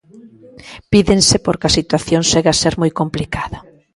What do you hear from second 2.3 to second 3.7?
segue a ser moi complicada.